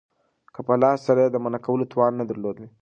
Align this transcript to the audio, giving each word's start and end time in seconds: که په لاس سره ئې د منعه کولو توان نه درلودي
که 0.53 0.59
په 0.67 0.73
لاس 0.81 0.99
سره 1.07 1.19
ئې 1.23 1.29
د 1.31 1.35
منعه 1.43 1.59
کولو 1.65 1.89
توان 1.91 2.13
نه 2.19 2.23
درلودي 2.29 2.67